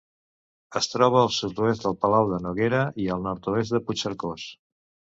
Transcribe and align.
Es 0.79 0.89
troba 0.93 1.19
al 1.25 1.29
sud-oest 1.41 1.87
de 1.89 1.93
Palau 2.07 2.33
de 2.33 2.41
Noguera 2.49 2.83
i 3.07 3.09
al 3.19 3.25
nord-oest 3.31 3.79
de 3.81 3.87
Puigcercós. 3.87 4.53